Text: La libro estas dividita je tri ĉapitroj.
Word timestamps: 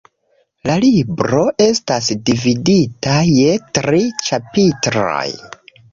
La 0.67 0.77
libro 0.85 1.41
estas 1.65 2.09
dividita 2.31 3.15
je 3.33 3.53
tri 3.77 4.03
ĉapitroj. 4.29 5.25